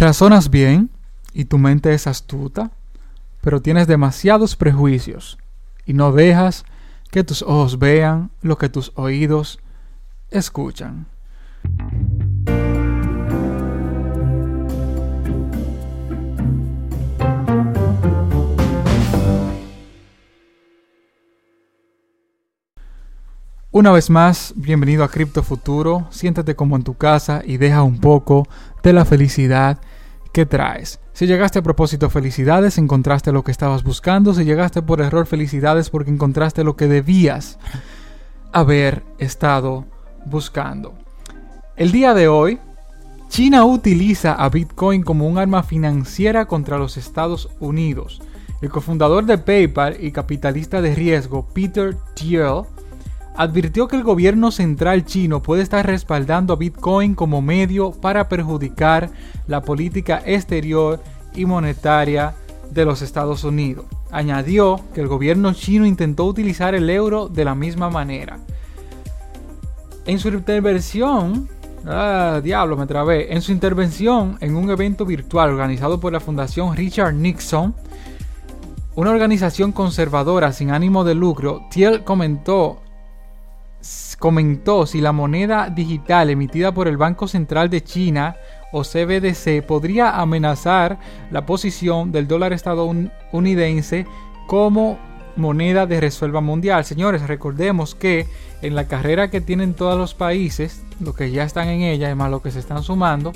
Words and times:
Razonas 0.00 0.48
bien 0.48 0.88
y 1.34 1.44
tu 1.44 1.58
mente 1.58 1.92
es 1.92 2.06
astuta, 2.06 2.70
pero 3.42 3.60
tienes 3.60 3.86
demasiados 3.86 4.56
prejuicios 4.56 5.36
y 5.84 5.92
no 5.92 6.10
dejas 6.10 6.64
que 7.10 7.22
tus 7.22 7.42
ojos 7.42 7.78
vean 7.78 8.30
lo 8.40 8.56
que 8.56 8.70
tus 8.70 8.92
oídos 8.94 9.60
escuchan. 10.30 11.04
Una 23.80 23.92
vez 23.92 24.10
más, 24.10 24.52
bienvenido 24.56 25.04
a 25.04 25.08
Cripto 25.08 25.42
Futuro. 25.42 26.06
Siéntate 26.10 26.54
como 26.54 26.76
en 26.76 26.82
tu 26.82 26.98
casa 26.98 27.40
y 27.42 27.56
deja 27.56 27.82
un 27.82 27.98
poco 27.98 28.46
de 28.82 28.92
la 28.92 29.06
felicidad 29.06 29.78
que 30.34 30.44
traes. 30.44 31.00
Si 31.14 31.26
llegaste 31.26 31.60
a 31.60 31.62
propósito, 31.62 32.10
felicidades, 32.10 32.76
encontraste 32.76 33.32
lo 33.32 33.42
que 33.42 33.52
estabas 33.52 33.82
buscando. 33.82 34.34
Si 34.34 34.44
llegaste 34.44 34.82
por 34.82 35.00
error, 35.00 35.24
felicidades 35.24 35.88
porque 35.88 36.10
encontraste 36.10 36.62
lo 36.62 36.76
que 36.76 36.88
debías 36.88 37.58
haber 38.52 39.02
estado 39.16 39.86
buscando. 40.26 40.92
El 41.74 41.90
día 41.90 42.12
de 42.12 42.28
hoy, 42.28 42.58
China 43.30 43.64
utiliza 43.64 44.34
a 44.34 44.50
Bitcoin 44.50 45.02
como 45.02 45.26
un 45.26 45.38
arma 45.38 45.62
financiera 45.62 46.44
contra 46.44 46.76
los 46.76 46.98
Estados 46.98 47.48
Unidos. 47.60 48.20
El 48.60 48.68
cofundador 48.68 49.24
de 49.24 49.38
PayPal 49.38 49.96
y 49.98 50.12
capitalista 50.12 50.82
de 50.82 50.94
riesgo, 50.94 51.48
Peter 51.54 51.96
Thiel, 52.12 52.64
advirtió 53.36 53.88
que 53.88 53.96
el 53.96 54.02
gobierno 54.02 54.50
central 54.50 55.04
chino 55.04 55.42
puede 55.42 55.62
estar 55.62 55.86
respaldando 55.86 56.52
a 56.52 56.56
Bitcoin 56.56 57.14
como 57.14 57.42
medio 57.42 57.92
para 57.92 58.28
perjudicar 58.28 59.10
la 59.46 59.62
política 59.62 60.22
exterior 60.24 61.00
y 61.34 61.46
monetaria 61.46 62.34
de 62.70 62.84
los 62.84 63.02
Estados 63.02 63.44
Unidos. 63.44 63.86
Añadió 64.10 64.80
que 64.94 65.00
el 65.00 65.08
gobierno 65.08 65.52
chino 65.52 65.86
intentó 65.86 66.24
utilizar 66.24 66.74
el 66.74 66.88
euro 66.90 67.28
de 67.28 67.44
la 67.44 67.54
misma 67.54 67.90
manera. 67.90 68.38
En 70.06 70.18
su 70.18 70.28
intervención, 70.28 71.48
ah, 71.86 72.40
diablo, 72.42 72.76
me 72.76 72.86
trabé. 72.86 73.32
En 73.32 73.42
su 73.42 73.52
intervención 73.52 74.38
en 74.40 74.56
un 74.56 74.70
evento 74.70 75.04
virtual 75.04 75.50
organizado 75.50 76.00
por 76.00 76.12
la 76.12 76.20
Fundación 76.20 76.74
Richard 76.74 77.14
Nixon, 77.14 77.74
una 78.96 79.10
organización 79.10 79.72
conservadora 79.72 80.52
sin 80.52 80.70
ánimo 80.70 81.04
de 81.04 81.14
lucro, 81.14 81.62
Thiel 81.70 82.02
comentó 82.02 82.80
comentó 84.20 84.86
si 84.86 85.00
la 85.00 85.12
moneda 85.12 85.70
digital 85.70 86.30
emitida 86.30 86.72
por 86.72 86.86
el 86.86 86.98
Banco 86.98 87.26
Central 87.26 87.70
de 87.70 87.82
China 87.82 88.36
o 88.70 88.82
CBDC 88.82 89.66
podría 89.66 90.20
amenazar 90.20 90.98
la 91.32 91.46
posición 91.46 92.12
del 92.12 92.28
dólar 92.28 92.52
estadounidense 92.52 94.06
como 94.46 94.98
moneda 95.36 95.86
de 95.86 96.00
resuelva 96.00 96.42
mundial. 96.42 96.84
Señores, 96.84 97.26
recordemos 97.26 97.94
que 97.94 98.28
en 98.60 98.74
la 98.74 98.86
carrera 98.86 99.30
que 99.30 99.40
tienen 99.40 99.72
todos 99.72 99.96
los 99.96 100.14
países, 100.14 100.84
los 101.00 101.16
que 101.16 101.30
ya 101.30 101.44
están 101.44 101.68
en 101.68 101.80
ella 101.80 102.10
y 102.10 102.14
más 102.14 102.30
los 102.30 102.42
que 102.42 102.50
se 102.50 102.58
están 102.60 102.82
sumando, 102.82 103.32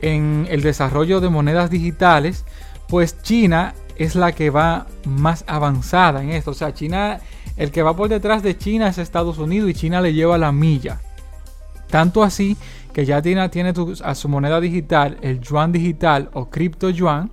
en 0.00 0.46
el 0.50 0.62
desarrollo 0.62 1.20
de 1.20 1.28
monedas 1.28 1.68
digitales, 1.68 2.44
pues 2.88 3.22
China 3.22 3.74
es 3.96 4.14
la 4.14 4.32
que 4.32 4.48
va 4.48 4.86
más 5.04 5.44
avanzada 5.46 6.22
en 6.22 6.30
esto. 6.30 6.52
O 6.52 6.54
sea, 6.54 6.72
China 6.72 7.20
el 7.56 7.70
que 7.70 7.82
va 7.82 7.96
por 7.96 8.08
detrás 8.08 8.42
de 8.42 8.56
China 8.56 8.88
es 8.88 8.98
Estados 8.98 9.38
Unidos 9.38 9.70
y 9.70 9.74
China 9.74 10.00
le 10.00 10.14
lleva 10.14 10.38
la 10.38 10.52
milla. 10.52 11.00
Tanto 11.88 12.22
así 12.22 12.56
que 12.92 13.04
ya 13.04 13.22
tiene, 13.22 13.42
a 14.02 14.14
su 14.14 14.28
moneda 14.28 14.60
digital, 14.60 15.18
el 15.22 15.40
yuan 15.40 15.72
digital 15.72 16.30
o 16.32 16.48
cripto 16.48 16.90
yuan, 16.90 17.30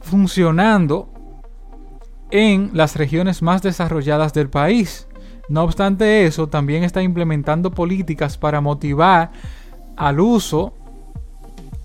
funcionando 0.00 1.08
en 2.30 2.70
las 2.72 2.96
regiones 2.96 3.42
más 3.42 3.62
desarrolladas 3.62 4.32
del 4.32 4.48
país. 4.48 5.06
No 5.48 5.62
obstante 5.64 6.26
eso, 6.26 6.48
también 6.48 6.82
está 6.82 7.02
implementando 7.02 7.70
políticas 7.70 8.38
para 8.38 8.60
motivar 8.60 9.30
al 9.96 10.20
uso 10.20 10.74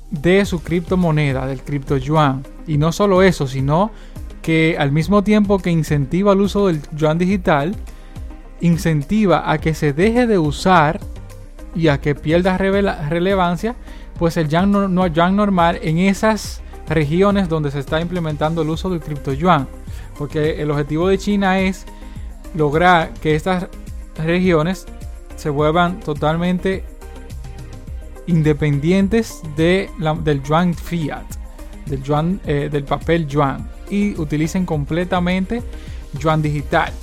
de 0.10 0.46
su 0.46 0.62
criptomoneda, 0.64 1.46
del 1.46 1.62
cripto 1.62 1.98
yuan. 1.98 2.44
Y 2.66 2.78
no 2.78 2.92
solo 2.92 3.22
eso, 3.22 3.48
sino 3.48 3.92
que 4.48 4.78
al 4.80 4.94
mismo 4.94 5.26
tiempo 5.26 5.60
que 5.60 5.72
incentiva 5.72 6.32
el 6.32 6.40
uso 6.40 6.68
del 6.68 6.82
yuan 6.96 7.18
digital, 7.18 7.76
incentiva 8.62 9.52
a 9.52 9.58
que 9.58 9.74
se 9.74 9.92
deje 9.92 10.26
de 10.26 10.38
usar 10.38 11.02
y 11.76 11.90
a 11.90 12.00
que 12.00 12.16
pierda 12.16 12.58
relevancia, 12.58 13.76
pues 14.18 14.38
el 14.38 14.48
yuan, 14.48 14.72
no, 14.72 15.08
yuan 15.08 15.36
normal 15.36 15.80
en 15.82 15.98
esas 15.98 16.62
regiones 16.88 17.50
donde 17.50 17.72
se 17.72 17.80
está 17.80 18.00
implementando 18.00 18.62
el 18.62 18.70
uso 18.70 18.90
del 18.90 19.02
cripto 19.02 19.34
yuan. 19.34 19.68
Porque 20.18 20.62
el 20.62 20.72
objetivo 20.72 21.10
de 21.10 21.18
China 21.18 21.60
es 21.60 21.86
lograr 22.56 23.14
que 23.16 23.36
estas 23.36 23.68
regiones 24.16 24.86
se 25.36 25.50
vuelvan 25.50 26.00
totalmente 26.00 26.86
independientes 28.28 29.42
de 29.58 29.90
del 30.24 30.42
yuan 30.42 30.74
fiat, 30.74 31.26
del, 31.86 32.02
yuan, 32.02 32.40
eh, 32.46 32.70
del 32.72 32.86
papel 32.86 33.28
yuan 33.28 33.76
y 33.90 34.20
utilicen 34.20 34.66
completamente 34.66 35.64
Yuan 36.20 36.42
Digital. 36.42 36.94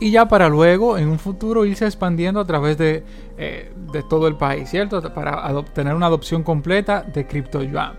Y 0.00 0.10
ya 0.10 0.26
para 0.26 0.48
luego, 0.48 0.98
en 0.98 1.08
un 1.08 1.18
futuro, 1.18 1.64
irse 1.64 1.86
expandiendo 1.86 2.40
a 2.40 2.44
través 2.44 2.76
de, 2.76 3.04
eh, 3.38 3.72
de 3.92 4.02
todo 4.02 4.26
el 4.28 4.36
país, 4.36 4.68
¿cierto? 4.68 5.00
Para 5.14 5.56
obtener 5.56 5.94
una 5.94 6.06
adopción 6.06 6.42
completa 6.42 7.02
de 7.02 7.26
Crypto 7.26 7.62
Yuan. 7.62 7.94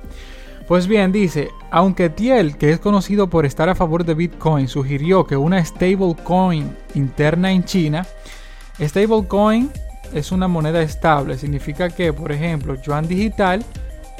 Pues 0.68 0.88
bien, 0.88 1.12
dice, 1.12 1.50
aunque 1.69 2.09
Tiel, 2.09 2.58
que 2.58 2.72
es 2.72 2.80
conocido 2.80 3.30
por 3.30 3.46
estar 3.46 3.69
a 3.69 3.75
favor 3.75 4.03
de 4.03 4.16
Bitcoin, 4.16 4.68
sugirió 4.68 5.25
que 5.25 5.38
una 5.38 5.63
stablecoin 5.63 6.75
interna 6.96 7.52
en 7.52 7.63
China, 7.63 8.06
stablecoin 8.80 9.72
es 10.12 10.31
una 10.31 10.47
moneda 10.47 10.81
estable, 10.81 11.38
significa 11.38 11.90
que, 11.90 12.12
por 12.13 12.31
ejemplo, 12.31 12.75
Yuan 12.81 13.07
Digital 13.07 13.63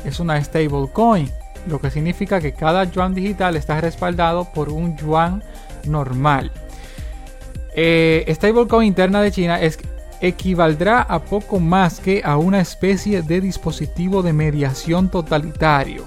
es 0.04 0.20
una 0.20 0.42
stablecoin 0.44 1.32
lo 1.68 1.80
que 1.80 1.92
significa 1.92 2.40
que 2.40 2.54
cada 2.54 2.84
yuan 2.86 3.14
digital 3.14 3.56
está 3.56 3.82
respaldado 3.82 4.46
por 4.54 4.70
un 4.70 4.96
yuan 4.98 5.44
normal. 5.86 6.52
Eh, 7.76 8.26
stablecoin 8.30 8.88
interna 8.88 9.22
de 9.22 9.32
China 9.32 9.62
es, 9.62 9.78
equivaldrá 10.22 11.02
a 11.02 11.20
poco 11.20 11.60
más 11.60 12.00
que 12.00 12.22
a 12.24 12.38
una 12.38 12.62
especie 12.62 13.22
de 13.22 13.42
dispositivo 13.42 14.22
de 14.24 14.34
mediación 14.34 15.10
totalitario. 15.10 16.06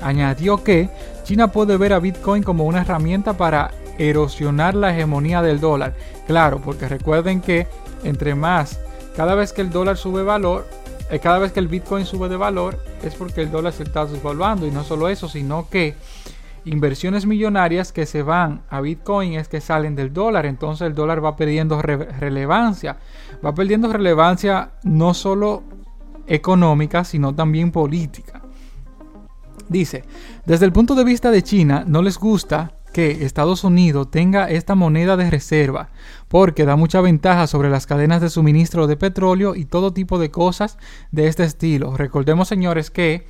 Añadió 0.00 0.64
que 0.64 0.88
China 1.24 1.52
puede 1.52 1.76
ver 1.76 1.92
a 1.92 1.98
Bitcoin 1.98 2.42
como 2.42 2.64
una 2.64 2.80
herramienta 2.80 3.34
para 3.34 3.70
erosionar 3.98 4.74
la 4.74 4.92
hegemonía 4.92 5.42
del 5.42 5.60
dólar. 5.60 5.94
Claro, 6.26 6.60
porque 6.64 6.88
recuerden 6.88 7.40
que 7.40 7.66
entre 8.02 8.34
más, 8.34 8.80
cada 9.14 9.34
vez 9.34 9.52
que 9.52 9.60
el 9.60 9.70
dólar 9.70 9.98
sube 9.98 10.22
valor, 10.22 10.66
cada 11.18 11.38
vez 11.38 11.52
que 11.52 11.60
el 11.60 11.68
Bitcoin 11.68 12.06
sube 12.06 12.28
de 12.28 12.36
valor 12.36 12.78
es 13.02 13.14
porque 13.14 13.42
el 13.42 13.50
dólar 13.50 13.72
se 13.72 13.82
está 13.82 14.06
desvaluando. 14.06 14.66
Y 14.66 14.70
no 14.70 14.84
solo 14.84 15.08
eso, 15.08 15.28
sino 15.28 15.68
que 15.68 15.96
inversiones 16.64 17.26
millonarias 17.26 17.92
que 17.92 18.06
se 18.06 18.22
van 18.22 18.62
a 18.68 18.80
Bitcoin 18.80 19.34
es 19.34 19.48
que 19.48 19.60
salen 19.60 19.96
del 19.96 20.12
dólar, 20.12 20.46
entonces 20.46 20.86
el 20.86 20.94
dólar 20.94 21.24
va 21.24 21.36
perdiendo 21.36 21.80
relevancia, 21.80 22.98
va 23.44 23.54
perdiendo 23.54 23.92
relevancia 23.92 24.72
no 24.84 25.14
solo 25.14 25.62
económica, 26.26 27.04
sino 27.04 27.34
también 27.34 27.72
política. 27.72 28.42
Dice, 29.68 30.04
desde 30.44 30.66
el 30.66 30.72
punto 30.72 30.94
de 30.94 31.04
vista 31.04 31.30
de 31.30 31.42
China, 31.42 31.84
no 31.86 32.02
les 32.02 32.18
gusta 32.18 32.72
que 32.92 33.24
Estados 33.24 33.64
Unidos 33.64 34.10
tenga 34.10 34.50
esta 34.50 34.74
moneda 34.74 35.16
de 35.16 35.30
reserva, 35.30 35.90
porque 36.28 36.64
da 36.64 36.76
mucha 36.76 37.00
ventaja 37.00 37.46
sobre 37.46 37.70
las 37.70 37.86
cadenas 37.86 38.20
de 38.20 38.30
suministro 38.30 38.86
de 38.86 38.96
petróleo 38.96 39.54
y 39.54 39.64
todo 39.64 39.92
tipo 39.92 40.18
de 40.18 40.30
cosas 40.30 40.78
de 41.10 41.28
este 41.28 41.44
estilo. 41.44 41.96
Recordemos, 41.96 42.48
señores, 42.48 42.90
que 42.90 43.26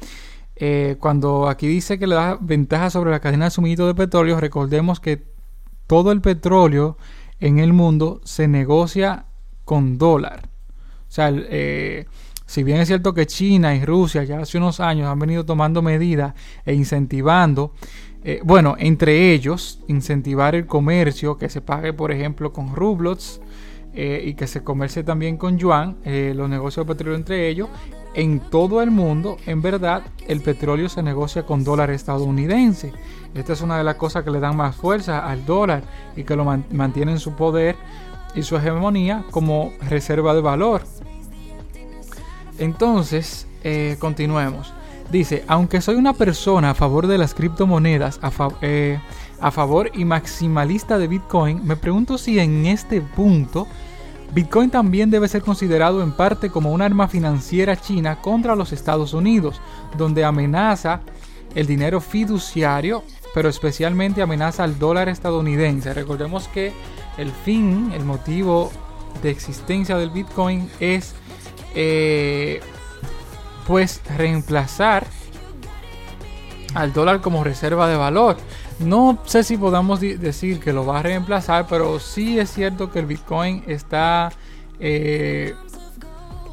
eh, 0.57 0.97
cuando 1.01 1.49
aquí 1.49 1.67
dice 1.67 1.99
que 1.99 2.07
le 2.07 2.15
da 2.15 2.39
ventaja 2.41 2.91
sobre 2.91 3.11
la 3.11 3.21
cadena 3.21 3.47
de 3.47 3.51
suministro 3.51 3.87
de 3.87 3.95
petróleo, 3.95 4.41
recordemos 4.41 5.01
que 5.01 5.25
todo 5.87 6.13
el 6.13 6.21
petróleo 6.21 6.97
en 7.41 7.59
el 7.59 7.73
mundo 7.73 8.21
se 8.25 8.47
negocia 8.49 9.25
con 9.65 9.99
dólar. 9.99 10.49
O 11.09 11.13
sea, 11.13 11.33
eh, 11.33 12.07
si 12.47 12.63
bien 12.63 12.79
es 12.81 12.89
cierto 12.89 13.15
que 13.15 13.27
China 13.27 13.75
y 13.75 13.85
Rusia 13.85 14.25
ya 14.25 14.41
hace 14.41 14.59
unos 14.59 14.81
años 14.81 15.09
han 15.09 15.19
venido 15.19 15.45
tomando 15.45 15.83
medidas 15.83 16.35
e 16.65 16.75
incentivando 16.75 17.75
eh, 18.23 18.41
bueno, 18.45 18.77
entre 18.79 19.33
ellos, 19.33 19.81
incentivar 19.87 20.55
el 20.55 20.67
comercio, 20.67 21.39
que 21.39 21.49
se 21.49 21.61
pague, 21.61 21.93
por 21.93 22.13
ejemplo, 22.13 22.53
con 22.53 22.75
rublots 22.75 23.41
eh, 23.95 24.23
y 24.25 24.35
que 24.35 24.47
se 24.47 24.63
comercie 24.63 25.03
también 25.03 25.37
con 25.39 25.59
yuan, 25.59 25.97
eh, 26.05 26.35
los 26.37 26.49
negocios 26.49 26.87
de 26.87 26.93
petróleo 26.93 27.17
entre 27.17 27.49
ellos. 27.49 27.69
En 28.13 28.41
todo 28.41 28.83
el 28.83 28.91
mundo, 28.91 29.39
en 29.47 29.63
verdad, 29.63 30.03
el 30.27 30.43
petróleo 30.43 30.89
se 30.89 31.03
negocia 31.03 31.45
con 31.45 31.65
dólar 31.65 31.91
estadounidense. 31.91 32.93
Esta 33.35 33.53
es 33.53 33.63
una 33.63 33.79
de 33.79 33.85
las 33.85 33.95
cosas 33.95 34.25
que 34.25 34.31
le 34.31 34.41
dan 34.41 34.57
más 34.57 34.77
fuerza 34.77 35.27
al 35.27 35.47
dólar 35.47 35.85
y 36.17 36.25
que 36.25 36.37
lo 36.37 36.45
mantienen 36.45 37.21
su 37.21 37.35
poder 37.35 37.77
y 38.35 38.43
su 38.43 38.57
hegemonía 38.57 39.25
como 39.31 39.73
reserva 39.89 40.35
de 40.35 40.41
valor. 40.41 40.83
Entonces, 42.59 43.47
continuemos. 44.01 44.75
Dice, 45.11 45.45
aunque 45.49 45.81
soy 45.81 45.97
una 45.97 46.13
persona 46.13 46.71
a 46.71 46.75
favor 46.75 47.07
de 47.09 47.19
las 47.19 47.35
criptomonedas, 47.35 48.21
a, 48.23 48.31
eh, 48.63 49.01
a 49.41 49.51
favor 49.51 49.91
y 49.93 50.05
maximalista 50.05 50.99
de 50.99 51.09
Bitcoin, 51.09 51.67
me 51.67 51.77
pregunto 51.77 52.17
si 52.17 52.39
en 52.39 52.67
este 52.67 53.01
punto 53.01 53.67
Bitcoin 54.33 54.71
también 54.71 55.11
debe 55.11 55.27
ser 55.27 55.43
considerado 55.43 56.03
en 56.03 56.13
parte 56.13 56.51
como 56.51 56.71
un 56.71 56.83
arma 56.83 57.09
financiera 57.09 57.77
china 57.77 58.21
contra 58.21 58.55
los 58.55 58.73
Estados 58.73 59.13
Unidos, 59.13 59.61
donde 59.99 60.25
amenaza 60.25 61.01
el 61.57 61.67
dinero 61.67 62.01
fiduciario, 62.01 63.03
pero 63.35 63.49
especialmente 63.49 64.23
amenaza 64.23 64.63
al 64.63 64.79
dólar 64.79 65.09
estadounidense. 65.09 65.93
Recordemos 65.93 66.47
que 66.47 66.73
el 67.19 67.33
fin, 67.33 67.91
el 67.93 68.05
motivo 68.05 68.71
de 69.23 69.31
existencia 69.31 69.97
del 69.97 70.11
Bitcoin 70.11 70.71
es 70.79 71.15
eh, 71.75 72.61
pues 73.67 74.01
reemplazar 74.17 75.07
al 76.75 76.93
dólar 76.93 77.21
como 77.21 77.45
reserva 77.45 77.89
de 77.89 77.97
valor. 77.97 78.37
No 78.79 79.19
sé 79.27 79.45
si 79.45 79.57
podamos 79.57 80.01
decir 80.01 80.61
que 80.61 80.73
lo 80.73 80.87
va 80.87 81.01
a 81.01 81.03
reemplazar, 81.03 81.67
pero 81.69 81.99
sí 81.99 82.39
es 82.39 82.51
cierto 82.51 82.91
que 82.91 83.01
el 83.01 83.07
Bitcoin 83.07 83.63
está 83.67 84.33
eh, 84.79 85.55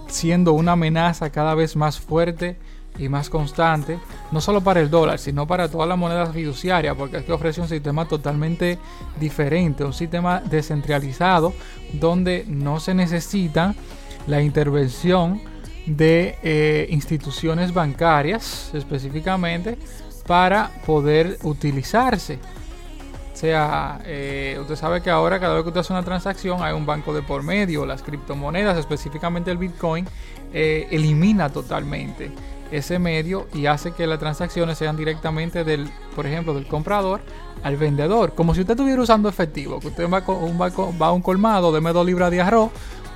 siendo 0.08 0.54
una 0.54 0.74
amenaza 0.74 1.30
cada 1.30 1.56
vez 1.56 1.76
más 1.76 2.00
fuerte 2.00 2.58
y 3.00 3.10
más 3.10 3.30
constante, 3.30 4.00
no 4.32 4.42
solo 4.42 4.62
para 4.62 4.80
el 4.80 4.90
dólar, 4.90 5.20
sino 5.20 5.46
para 5.46 5.70
todas 5.70 5.88
las 5.88 5.98
monedas 5.98 6.34
fiduciarias, 6.34 6.96
porque 6.96 7.24
que 7.24 7.32
ofrece 7.32 7.62
un 7.62 7.68
sistema 7.68 8.08
totalmente 8.08 8.80
diferente, 9.20 9.84
un 9.84 9.94
sistema 9.94 10.42
descentralizado 10.42 11.54
donde 11.94 12.44
no 12.48 12.80
se 12.80 12.94
necesita 12.94 13.76
la 14.26 14.42
intervención 14.42 15.42
de 15.88 16.38
eh, 16.44 16.88
instituciones 16.90 17.74
bancarias 17.74 18.70
específicamente 18.74 19.78
para 20.28 20.70
poder 20.86 21.38
utilizarse. 21.44 22.38
O 23.34 23.40
sea, 23.40 24.02
eh, 24.06 24.58
usted 24.60 24.76
sabe 24.76 25.02
que 25.02 25.10
ahora 25.10 25.40
cada 25.40 25.54
vez 25.54 25.64
que 25.64 25.70
usted 25.70 25.82
hace 25.82 25.94
una 25.94 26.04
transacción 26.04 26.62
hay 26.62 26.74
un 26.74 26.86
banco 26.86 27.14
de 27.14 27.22
por 27.22 27.44
medio, 27.44 27.86
las 27.86 28.02
criptomonedas, 28.02 28.78
específicamente 28.78 29.52
el 29.52 29.58
Bitcoin, 29.58 30.08
eh, 30.54 30.88
elimina 30.92 31.50
totalmente 31.50 32.32
ese 32.72 33.00
medio 33.00 33.48
y 33.54 33.68
hace 33.68 33.92
que 33.92 34.08
las 34.08 34.20
transacciones 34.20 34.78
sean 34.78 34.98
directamente 34.98 35.64
del, 35.64 35.90
por 36.16 36.26
ejemplo, 36.26 36.54
del 36.54 36.68
comprador 36.68 37.22
al 37.64 37.78
vendedor. 37.78 38.34
Como 38.34 38.54
si 38.54 38.62
usted 38.62 38.74
estuviera 38.74 39.02
usando 39.02 39.30
efectivo, 39.30 39.80
que 39.80 39.88
usted 39.88 40.10
va, 40.10 40.24
un, 40.28 40.60
va 40.60 41.08
a 41.08 41.12
un 41.12 41.22
colmado, 41.22 41.72
deme 41.72 41.94
dos 41.94 42.06
libras 42.06 42.32
de 42.32 42.42
arroz 42.42 42.72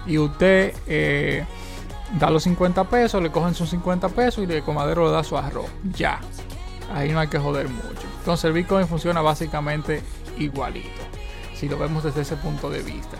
y 0.06 0.18
usted 0.18 0.73
eh, 0.88 1.45
da 2.19 2.29
los 2.29 2.43
50 2.43 2.85
pesos, 2.85 3.21
le 3.21 3.31
cogen 3.31 3.53
sus 3.53 3.69
50 3.69 4.09
pesos 4.09 4.45
y 4.47 4.51
el 4.51 4.63
comadero 4.63 5.05
le 5.05 5.11
da 5.11 5.23
su 5.23 5.37
arroz. 5.37 5.69
Ya. 5.95 6.19
Ahí 6.93 7.11
no 7.11 7.19
hay 7.19 7.27
que 7.27 7.39
joder 7.39 7.69
mucho. 7.69 8.07
Entonces 8.19 8.45
el 8.45 8.53
Bitcoin 8.53 8.87
funciona 8.87 9.21
básicamente 9.21 10.01
igualito. 10.37 10.89
Si 11.55 11.69
lo 11.69 11.77
vemos 11.77 12.03
desde 12.03 12.21
ese 12.21 12.35
punto 12.35 12.69
de 12.69 12.81
vista. 12.81 13.17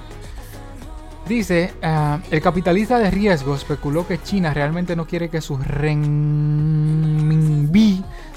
Dice, 1.28 1.74
ah, 1.82 2.20
el 2.32 2.42
capitalista 2.42 3.00
de 3.00 3.10
riesgo 3.12 3.56
especuló 3.56 4.06
que 4.08 4.22
China 4.22 4.54
realmente 4.54 4.96
no 4.96 5.06
quiere 5.06 5.30
que 5.30 5.40
su 5.40 5.56
renminbi 5.58 6.82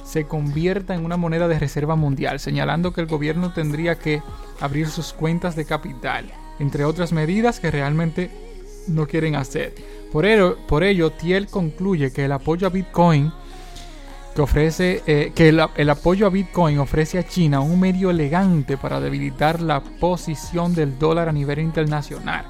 se 0.04 0.26
convierta 0.26 0.94
en 0.94 1.04
una 1.04 1.16
moneda 1.16 1.48
de 1.48 1.58
reserva 1.58 1.96
mundial, 1.96 2.38
señalando 2.38 2.92
que 2.92 3.00
el 3.00 3.08
gobierno 3.08 3.52
tendría 3.52 3.96
que 3.96 4.22
abrir 4.60 4.86
sus 4.88 5.12
cuentas 5.12 5.56
de 5.56 5.64
capital, 5.64 6.30
entre 6.60 6.84
otras 6.84 7.12
medidas 7.12 7.58
que 7.58 7.72
realmente 7.72 8.30
no 8.86 9.08
quieren 9.08 9.34
hacer. 9.34 9.74
Por 10.14 10.26
ello, 10.26 10.56
por 10.68 10.84
Thiel 11.18 11.48
concluye 11.48 12.12
que 12.12 12.26
el 12.26 12.30
apoyo 12.30 12.68
a 12.68 12.70
Bitcoin 12.70 13.32
que 14.32 14.42
ofrece 14.42 15.02
eh, 15.08 15.32
que 15.34 15.48
el, 15.48 15.90
apoyo 15.90 16.28
a 16.28 16.30
Bitcoin 16.30 16.78
ofrece 16.78 17.18
a 17.18 17.26
China 17.26 17.58
un 17.58 17.80
medio 17.80 18.10
elegante 18.10 18.76
para 18.76 19.00
debilitar 19.00 19.60
la 19.60 19.80
posición 19.82 20.72
del 20.72 21.00
dólar 21.00 21.28
a 21.28 21.32
nivel 21.32 21.58
internacional. 21.58 22.44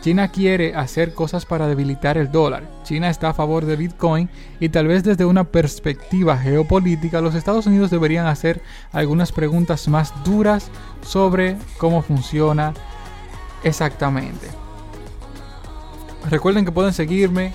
China 0.00 0.28
quiere 0.28 0.76
hacer 0.76 1.12
cosas 1.12 1.44
para 1.44 1.66
debilitar 1.66 2.18
el 2.18 2.30
dólar. 2.30 2.62
China 2.84 3.10
está 3.10 3.30
a 3.30 3.34
favor 3.34 3.66
de 3.66 3.74
Bitcoin 3.74 4.30
y 4.60 4.68
tal 4.68 4.86
vez 4.86 5.02
desde 5.02 5.24
una 5.24 5.42
perspectiva 5.42 6.38
geopolítica 6.38 7.20
los 7.20 7.34
Estados 7.34 7.66
Unidos 7.66 7.90
deberían 7.90 8.28
hacer 8.28 8.62
algunas 8.92 9.32
preguntas 9.32 9.88
más 9.88 10.14
duras 10.22 10.70
sobre 11.02 11.56
cómo 11.78 12.00
funciona 12.00 12.74
exactamente. 13.64 14.67
Recuerden 16.30 16.64
que 16.64 16.72
pueden 16.72 16.92
seguirme 16.92 17.54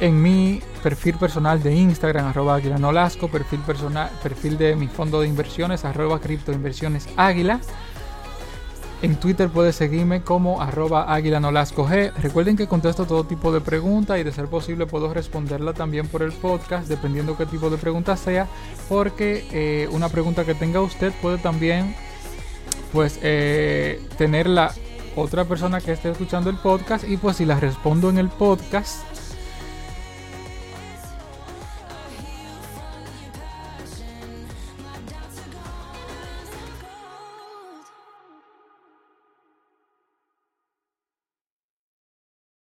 en 0.00 0.20
mi 0.20 0.60
perfil 0.82 1.16
personal 1.16 1.62
de 1.62 1.74
Instagram, 1.74 2.26
arroba 2.26 2.60
Nolasco, 2.60 3.28
perfil, 3.28 3.60
personal, 3.60 4.10
perfil 4.22 4.58
de 4.58 4.76
mi 4.76 4.88
fondo 4.88 5.20
de 5.20 5.28
inversiones, 5.28 5.84
arroba 5.84 6.20
criptoinversiones 6.20 7.08
Águila. 7.16 7.60
En 9.02 9.16
Twitter 9.16 9.50
puedes 9.50 9.76
seguirme 9.76 10.22
como 10.22 10.62
arroba 10.62 11.12
Águila 11.12 11.38
Nolasco 11.38 11.86
G. 11.86 12.12
Recuerden 12.14 12.56
que 12.56 12.66
contesto 12.66 13.04
todo 13.04 13.24
tipo 13.24 13.52
de 13.52 13.60
preguntas 13.60 14.18
y 14.18 14.22
de 14.22 14.32
ser 14.32 14.46
posible 14.46 14.86
puedo 14.86 15.12
responderla 15.12 15.74
también 15.74 16.08
por 16.08 16.22
el 16.22 16.32
podcast, 16.32 16.88
dependiendo 16.88 17.36
qué 17.36 17.46
tipo 17.46 17.68
de 17.68 17.76
pregunta 17.76 18.16
sea, 18.16 18.48
porque 18.88 19.46
eh, 19.52 19.88
una 19.92 20.08
pregunta 20.08 20.44
que 20.44 20.54
tenga 20.54 20.80
usted 20.80 21.12
puede 21.20 21.38
también 21.38 21.94
pues 22.92 23.18
eh, 23.22 24.02
tener 24.16 24.46
la 24.46 24.72
otra 25.16 25.44
persona 25.44 25.80
que 25.80 25.92
esté 25.92 26.10
escuchando 26.10 26.50
el 26.50 26.56
podcast 26.56 27.08
y 27.08 27.16
pues 27.16 27.38
si 27.38 27.44
la 27.44 27.58
respondo 27.58 28.10
en 28.10 28.18
el 28.18 28.28
podcast 28.28 29.04